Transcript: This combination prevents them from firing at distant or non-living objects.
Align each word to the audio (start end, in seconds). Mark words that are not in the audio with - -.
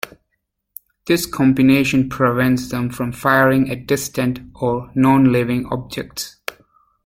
This 1.05 1.27
combination 1.27 2.09
prevents 2.09 2.69
them 2.69 2.89
from 2.89 3.11
firing 3.11 3.69
at 3.69 3.85
distant 3.85 4.39
or 4.55 4.89
non-living 4.95 5.67
objects. 5.67 6.37